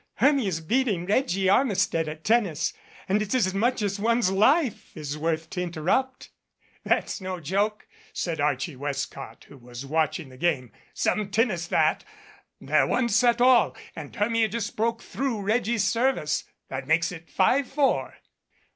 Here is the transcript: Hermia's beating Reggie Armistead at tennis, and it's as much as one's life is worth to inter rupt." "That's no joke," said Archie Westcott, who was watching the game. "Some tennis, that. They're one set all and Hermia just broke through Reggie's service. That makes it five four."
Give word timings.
Hermia's 0.15 0.61
beating 0.61 1.05
Reggie 1.05 1.47
Armistead 1.47 2.09
at 2.09 2.23
tennis, 2.23 2.73
and 3.07 3.21
it's 3.21 3.35
as 3.35 3.53
much 3.53 3.83
as 3.83 3.99
one's 3.99 4.31
life 4.31 4.97
is 4.97 5.15
worth 5.15 5.47
to 5.51 5.61
inter 5.61 5.83
rupt." 5.83 6.31
"That's 6.83 7.21
no 7.21 7.39
joke," 7.39 7.85
said 8.11 8.41
Archie 8.41 8.75
Westcott, 8.75 9.43
who 9.47 9.59
was 9.59 9.85
watching 9.85 10.29
the 10.29 10.37
game. 10.37 10.71
"Some 10.95 11.29
tennis, 11.29 11.67
that. 11.67 12.03
They're 12.59 12.87
one 12.87 13.09
set 13.09 13.41
all 13.41 13.77
and 13.95 14.15
Hermia 14.15 14.47
just 14.47 14.75
broke 14.75 15.03
through 15.03 15.43
Reggie's 15.43 15.83
service. 15.83 16.45
That 16.69 16.87
makes 16.87 17.11
it 17.11 17.29
five 17.29 17.67
four." 17.67 18.15